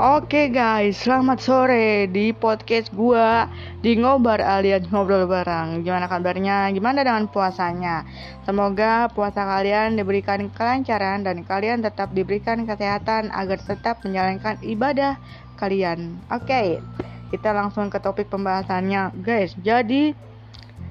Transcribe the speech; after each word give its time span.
Oke 0.00 0.48
guys, 0.48 0.96
selamat 1.04 1.44
sore 1.44 2.08
di 2.08 2.32
podcast 2.32 2.88
gua 2.96 3.44
di 3.84 4.00
ngobar 4.00 4.40
alias 4.40 4.88
ngobrol 4.88 5.28
bareng. 5.28 5.84
Gimana 5.84 6.08
kabarnya? 6.08 6.72
Gimana 6.72 7.04
dengan 7.04 7.28
puasanya? 7.28 8.08
Semoga 8.48 9.12
puasa 9.12 9.44
kalian 9.44 10.00
diberikan 10.00 10.48
kelancaran 10.56 11.20
dan 11.20 11.44
kalian 11.44 11.84
tetap 11.84 12.16
diberikan 12.16 12.64
kesehatan 12.64 13.28
agar 13.28 13.60
tetap 13.60 14.00
menjalankan 14.00 14.56
ibadah 14.64 15.20
kalian. 15.60 16.16
Oke, 16.32 16.80
kita 17.28 17.52
langsung 17.52 17.92
ke 17.92 18.00
topik 18.00 18.32
pembahasannya, 18.32 19.20
guys. 19.20 19.52
Jadi 19.60 20.16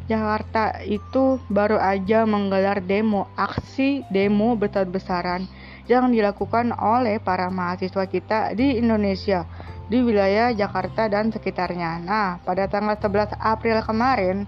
Jakarta 0.06 0.86
itu 0.86 1.42
baru 1.50 1.82
aja 1.82 2.30
menggelar 2.30 2.78
demo, 2.86 3.26
aksi 3.34 4.06
demo 4.14 4.54
besar-besaran 4.54 5.50
yang 5.90 6.14
dilakukan 6.14 6.72
oleh 6.78 7.18
para 7.18 7.50
mahasiswa 7.50 8.06
kita 8.06 8.54
di 8.54 8.78
Indonesia 8.78 9.50
di 9.90 10.06
wilayah 10.06 10.54
Jakarta 10.54 11.10
dan 11.10 11.34
sekitarnya. 11.34 11.98
Nah, 12.06 12.38
pada 12.46 12.70
tanggal 12.70 12.96
11 13.02 13.34
April 13.42 13.82
kemarin, 13.82 14.46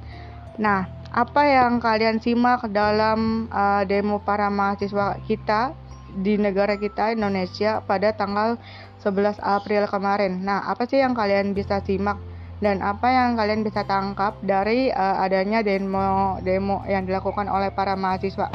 nah, 0.62 0.86
apa 1.10 1.42
yang 1.44 1.82
kalian 1.82 2.22
simak 2.22 2.70
dalam 2.70 3.50
uh, 3.50 3.82
demo 3.84 4.22
para 4.22 4.48
mahasiswa 4.54 5.18
kita 5.26 5.74
di 6.14 6.38
negara 6.38 6.78
kita 6.78 7.18
Indonesia 7.18 7.82
pada 7.84 8.14
tanggal 8.14 8.62
11 9.02 9.42
April 9.42 9.90
kemarin. 9.90 10.46
Nah, 10.46 10.62
apa 10.70 10.86
sih 10.86 11.02
yang 11.02 11.18
kalian 11.18 11.58
bisa 11.58 11.82
simak 11.82 12.22
dan 12.62 12.86
apa 12.86 13.10
yang 13.10 13.34
kalian 13.34 13.66
bisa 13.66 13.82
tangkap 13.90 14.38
dari 14.46 14.94
uh, 14.94 15.26
adanya 15.26 15.66
demo 15.66 16.38
demo 16.46 16.86
yang 16.86 17.10
dilakukan 17.10 17.50
oleh 17.50 17.74
para 17.74 17.98
mahasiswa? 17.98 18.54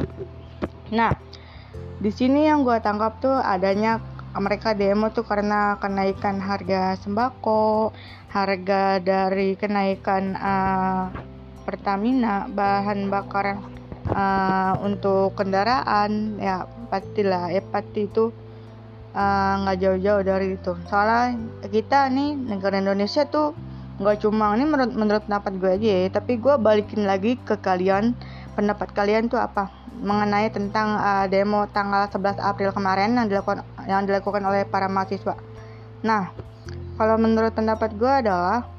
Nah, 0.95 1.11
di 1.97 2.11
sini 2.13 2.45
yang 2.45 2.61
gue 2.61 2.77
tangkap 2.77 3.17
tuh 3.17 3.33
adanya 3.33 3.97
mereka 4.37 4.77
demo 4.77 5.09
tuh 5.09 5.25
karena 5.25 5.81
kenaikan 5.81 6.37
harga 6.37 6.93
sembako, 7.01 7.89
harga 8.29 9.01
dari 9.01 9.57
kenaikan 9.57 10.37
uh, 10.37 11.09
Pertamina, 11.65 12.47
bahan 12.47 13.11
bakar 13.11 13.59
uh, 14.13 14.73
untuk 14.85 15.35
kendaraan, 15.35 16.39
ya 16.39 16.63
pastilah, 16.87 17.51
ya 17.51 17.59
pasti 17.59 18.07
itu 18.07 18.31
eh, 19.11 19.53
nggak 19.59 19.75
uh, 19.75 19.81
jauh-jauh 19.83 20.23
dari 20.23 20.55
itu. 20.55 20.79
Soalnya 20.87 21.35
kita 21.67 22.07
nih 22.07 22.39
negara 22.39 22.79
Indonesia 22.79 23.27
tuh 23.27 23.51
nggak 23.97 24.21
cuma 24.21 24.53
ini 24.53 24.65
menurut 24.69 24.93
menurut 24.93 25.23
pendapat 25.25 25.53
gue 25.57 25.71
aja 25.73 25.87
ya, 25.89 26.09
tapi 26.13 26.37
gue 26.37 26.53
balikin 26.61 27.09
lagi 27.09 27.33
ke 27.41 27.57
kalian 27.57 28.13
pendapat 28.53 28.93
kalian 28.93 29.29
tuh 29.29 29.41
apa 29.41 29.73
mengenai 29.97 30.53
tentang 30.53 30.97
uh, 31.01 31.25
demo 31.25 31.65
tanggal 31.73 32.05
11 32.09 32.37
April 32.37 32.69
kemarin 32.69 33.17
yang 33.17 33.25
dilakukan 33.25 33.65
yang 33.89 34.05
dilakukan 34.05 34.45
oleh 34.45 34.61
para 34.69 34.85
mahasiswa. 34.85 35.33
Nah, 36.05 36.29
kalau 36.97 37.17
menurut 37.17 37.53
pendapat 37.57 37.97
gue 37.97 38.09
adalah 38.09 38.69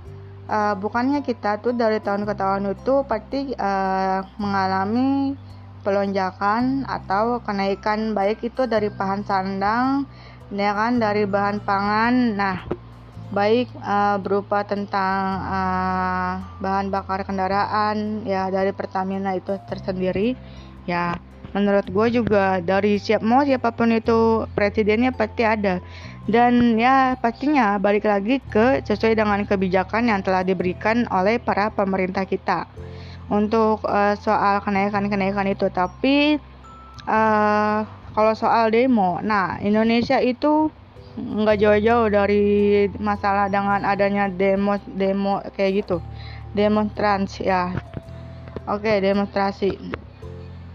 uh, 0.47 0.75
bukannya 0.79 1.27
kita 1.27 1.59
tuh 1.59 1.75
dari 1.75 1.99
tahun 1.99 2.23
ke 2.23 2.35
tahun 2.39 2.75
itu 2.79 2.95
pasti 3.11 3.51
uh, 3.59 4.23
mengalami 4.39 5.35
pelonjakan 5.83 6.87
atau 6.87 7.43
kenaikan 7.43 8.15
baik 8.15 8.43
itu 8.43 8.67
dari 8.67 8.91
bahan 8.91 9.23
sandang 9.27 10.07
ya 10.55 10.73
kan 10.75 11.03
dari 11.03 11.27
bahan 11.27 11.59
pangan. 11.63 12.15
Nah, 12.39 12.57
baik 13.29 13.69
uh, 13.85 14.17
berupa 14.17 14.65
tentang 14.65 15.21
uh, 15.45 16.41
bahan 16.65 16.89
bakar 16.89 17.29
kendaraan 17.29 18.25
ya 18.25 18.49
dari 18.49 18.73
Pertamina 18.73 19.37
itu 19.37 19.57
tersendiri. 19.69 20.33
Ya 20.89 21.21
menurut 21.53 21.89
gue 21.89 22.07
juga 22.21 22.61
dari 22.61 23.01
siap 23.01 23.25
mau 23.25 23.45
siapa 23.45 23.73
pun 23.73 23.93
itu 23.93 24.49
presidennya 24.57 25.13
pasti 25.13 25.45
ada. 25.45 25.81
Dan 26.29 26.77
ya 26.77 27.17
pastinya 27.17 27.81
balik 27.81 28.05
lagi 28.05 28.37
ke 28.53 28.85
sesuai 28.85 29.17
dengan 29.17 29.41
kebijakan 29.49 30.13
yang 30.13 30.21
telah 30.21 30.45
diberikan 30.45 31.09
oleh 31.09 31.41
para 31.41 31.73
pemerintah 31.73 32.29
kita. 32.29 32.69
Untuk 33.29 33.85
uh, 33.85 34.17
soal 34.17 34.65
kenaikan-kenaikan 34.65 35.53
itu 35.53 35.69
tapi 35.69 36.41
uh, 37.05 37.85
kalau 38.17 38.33
soal 38.33 38.73
demo 38.73 39.21
nah 39.21 39.61
Indonesia 39.61 40.17
itu 40.21 40.73
nggak 41.19 41.59
jauh-jauh 41.59 42.07
dari 42.09 42.45
masalah 43.03 43.51
dengan 43.51 43.83
adanya 43.83 44.31
demo 44.31 44.79
demo 44.87 45.43
kayak 45.55 45.85
gitu. 45.85 45.99
Demonstrasi 46.55 47.47
ya. 47.47 47.75
Oke 48.71 49.03
demonstrasi. 49.03 49.75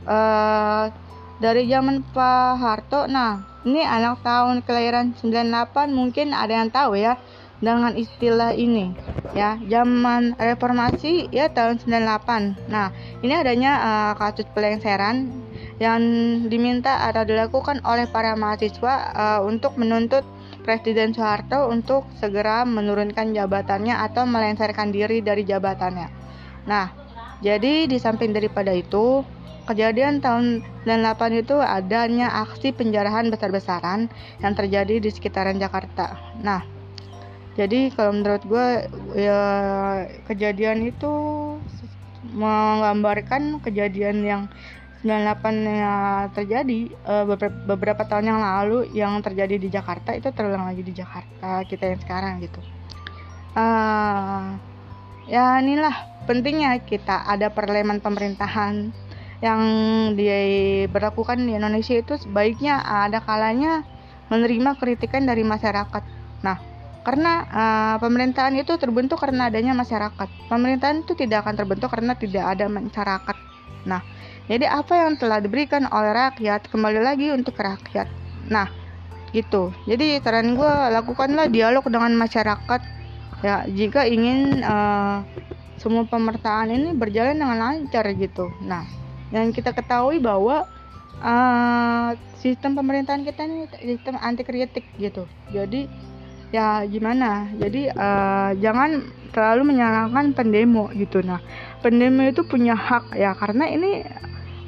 Uh, 0.03 0.91
dari 1.39 1.67
zaman 1.71 2.03
Pak 2.11 2.59
Harto 2.59 3.07
nah 3.07 3.39
ini 3.63 3.79
anak 3.87 4.19
tahun 4.19 4.59
kelahiran 4.67 5.15
98 5.15 5.95
mungkin 5.95 6.35
ada 6.35 6.59
yang 6.59 6.67
tahu 6.67 6.99
ya 6.99 7.15
dengan 7.63 7.95
istilah 7.95 8.51
ini 8.51 8.91
ya. 9.31 9.55
Zaman 9.63 10.35
reformasi 10.35 11.31
ya 11.31 11.47
tahun 11.49 11.79
98 11.79 12.67
nah 12.67 12.91
ini 13.23 13.33
adanya 13.33 13.71
uh, 13.79 14.13
kasus 14.19 14.45
pelengseran 14.51 15.43
yang 15.81 16.01
diminta 16.47 17.09
atau 17.09 17.25
dilakukan 17.25 17.81
oleh 17.83 18.05
para 18.05 18.37
mahasiswa 18.37 18.93
uh, 19.13 19.41
untuk 19.43 19.75
menuntut 19.79 20.21
Presiden 20.63 21.11
Soeharto 21.11 21.67
untuk 21.67 22.07
segera 22.17 22.63
menurunkan 22.63 23.35
jabatannya 23.35 23.99
atau 23.99 24.23
melengsarkan 24.23 24.95
diri 24.95 25.19
dari 25.19 25.43
jabatannya. 25.43 26.07
Nah, 26.65 26.87
jadi 27.43 27.85
di 27.85 27.97
samping 27.99 28.31
daripada 28.31 28.71
itu, 28.71 29.27
kejadian 29.67 30.23
tahun 30.23 30.63
98 30.87 31.43
itu 31.43 31.55
adanya 31.59 32.31
aksi 32.47 32.71
penjarahan 32.71 33.27
besar-besaran 33.27 34.07
yang 34.39 34.53
terjadi 34.55 35.03
di 35.03 35.09
sekitaran 35.11 35.59
Jakarta. 35.59 36.15
Nah, 36.39 36.63
jadi 37.53 37.93
kalau 37.93 38.17
menurut 38.17 38.43
gue 38.47 38.67
ya 39.19 39.43
kejadian 40.25 40.89
itu 40.89 41.13
menggambarkan 42.33 43.61
kejadian 43.61 44.23
yang 44.25 44.41
98 45.03 45.67
yang 45.67 46.31
terjadi 46.31 46.79
beberapa, 47.27 47.57
beberapa 47.75 48.03
tahun 48.07 48.31
yang 48.31 48.39
lalu 48.39 48.87
yang 48.95 49.19
terjadi 49.19 49.59
di 49.59 49.67
Jakarta 49.67 50.15
itu 50.15 50.31
terulang 50.31 50.63
lagi 50.63 50.79
di 50.79 50.95
Jakarta 50.95 51.67
kita 51.67 51.91
yang 51.91 51.99
sekarang 51.99 52.39
gitu. 52.39 52.63
Uh, 53.53 54.55
ya 55.27 55.59
inilah 55.59 56.23
pentingnya 56.25 56.79
kita 56.81 57.27
ada 57.27 57.51
perleman 57.51 57.99
pemerintahan 57.99 58.95
yang 59.43 59.61
diberlakukan 60.15 61.35
di 61.43 61.59
Indonesia 61.59 61.99
itu 61.99 62.15
sebaiknya 62.15 62.79
ada 62.79 63.19
kalanya 63.19 63.83
menerima 64.31 64.79
kritikan 64.79 65.27
dari 65.27 65.43
masyarakat. 65.43 66.03
Nah 66.47 66.57
karena 67.03 67.43
uh, 67.51 67.95
pemerintahan 67.99 68.55
itu 68.55 68.79
terbentuk 68.79 69.19
karena 69.19 69.51
adanya 69.51 69.75
masyarakat. 69.75 70.47
Pemerintahan 70.47 71.03
itu 71.03 71.11
tidak 71.19 71.43
akan 71.43 71.59
terbentuk 71.59 71.91
karena 71.91 72.15
tidak 72.15 72.47
ada 72.47 72.71
masyarakat. 72.71 73.37
Nah 73.83 73.99
jadi 74.43 74.67
apa 74.67 75.07
yang 75.07 75.15
telah 75.15 75.39
diberikan 75.39 75.87
oleh 75.87 76.11
rakyat 76.11 76.67
kembali 76.67 76.99
lagi 76.99 77.31
untuk 77.31 77.55
rakyat. 77.55 78.11
Nah, 78.51 78.67
gitu. 79.31 79.71
Jadi 79.87 80.19
saran 80.19 80.59
gue 80.59 80.73
lakukanlah 80.93 81.47
dialog 81.47 81.83
dengan 81.87 82.11
masyarakat 82.19 82.81
ya 83.43 83.67
jika 83.67 84.07
ingin 84.07 84.63
uh, 84.63 85.23
semua 85.79 86.07
pemerintahan 86.07 86.71
ini 86.71 86.91
berjalan 86.95 87.39
dengan 87.39 87.57
lancar 87.59 88.07
gitu. 88.15 88.51
Nah, 88.63 88.83
yang 89.31 89.55
kita 89.55 89.71
ketahui 89.71 90.19
bahwa 90.19 90.67
uh, 91.23 92.09
sistem 92.39 92.75
pemerintahan 92.75 93.23
kita 93.23 93.47
ini 93.47 93.67
sistem 93.79 94.19
anti 94.19 94.43
kritik 94.43 94.83
gitu. 94.99 95.23
Jadi 95.55 95.87
ya 96.51 96.83
gimana? 96.83 97.47
Jadi 97.55 97.89
uh, 97.95 98.51
jangan 98.59 99.07
terlalu 99.31 99.75
menyalahkan 99.75 100.35
pendemo 100.35 100.91
gitu. 100.93 101.23
Nah, 101.23 101.39
pendemo 101.79 102.27
itu 102.27 102.43
punya 102.43 102.75
hak 102.75 103.15
ya 103.17 103.33
karena 103.33 103.65
ini 103.71 104.05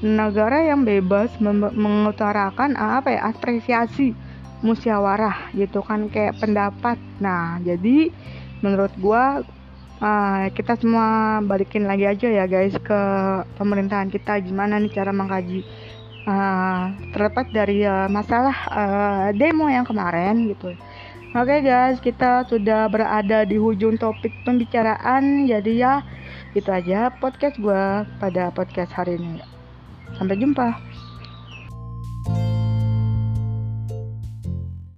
negara 0.03 0.65
yang 0.67 0.83
bebas 0.83 1.31
mengutarakan 1.39 2.75
ah, 2.75 2.99
apa 2.99 3.15
ya 3.15 3.31
apresiasi 3.31 4.11
musyawarah 4.65 5.53
gitu 5.55 5.79
kan 5.85 6.09
kayak 6.09 6.35
pendapat 6.41 6.97
nah 7.21 7.61
jadi 7.61 8.11
menurut 8.59 8.91
gua 8.97 9.45
uh, 10.01 10.45
kita 10.51 10.75
semua 10.79 11.39
balikin 11.45 11.85
lagi 11.85 12.07
aja 12.07 12.27
ya 12.27 12.45
guys 12.49 12.75
ke 12.79 13.01
pemerintahan 13.55 14.09
kita 14.11 14.41
gimana 14.41 14.81
nih 14.81 14.91
cara 14.91 15.11
mengkaji 15.13 15.61
uh, 16.27 16.91
terlepas 17.13 17.47
dari 17.53 17.85
uh, 17.85 18.09
masalah 18.09 18.57
uh, 18.71 19.27
demo 19.35 19.69
yang 19.69 19.85
kemarin 19.87 20.49
gitu 20.51 20.75
Oke 21.35 21.51
okay 21.51 21.67
guys, 21.67 21.99
kita 21.99 22.47
sudah 22.47 22.87
berada 22.87 23.43
di 23.43 23.59
ujung 23.59 23.99
topik 23.99 24.31
pembicaraan. 24.47 25.43
Jadi 25.43 25.83
ya, 25.83 25.99
itu 26.55 26.71
aja 26.71 27.11
podcast 27.11 27.59
gue 27.59 28.07
pada 28.23 28.55
podcast 28.55 28.95
hari 28.95 29.19
ini. 29.19 29.54
Sampai 30.13 30.37
jumpa. 30.37 30.77